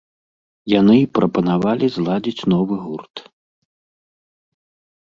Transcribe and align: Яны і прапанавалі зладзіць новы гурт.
Яны 0.79 0.95
і 1.01 1.05
прапанавалі 1.17 1.85
зладзіць 1.99 2.45
новы 2.55 2.75
гурт. 2.87 3.15